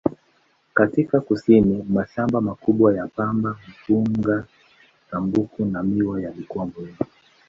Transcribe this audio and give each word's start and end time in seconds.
Katika 0.73 1.19
kusini, 1.21 1.85
mashamba 1.89 2.41
makubwa 2.41 2.95
ya 2.95 3.07
pamba, 3.07 3.59
mpunga, 3.69 4.45
tumbaku 5.11 5.65
na 5.65 5.83
miwa 5.83 6.21
yalikuwa 6.21 6.65
muhimu. 6.65 6.97